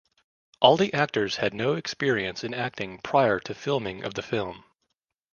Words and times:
All 0.61 0.77
the 0.77 0.91
actors 0.95 1.35
had 1.35 1.53
no 1.53 1.73
experience 1.75 2.43
in 2.43 2.55
acting 2.55 2.97
prior 3.03 3.39
to 3.41 3.53
filming 3.53 4.03
of 4.03 4.15
the 4.15 4.23
film. 4.23 4.63